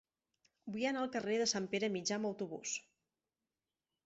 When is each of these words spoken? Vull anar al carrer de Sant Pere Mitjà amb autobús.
Vull 0.75 0.85
anar 0.91 1.03
al 1.05 1.11
carrer 1.15 1.37
de 1.41 1.47
Sant 1.51 1.67
Pere 1.75 1.91
Mitjà 1.97 2.17
amb 2.17 2.31
autobús. 2.31 2.75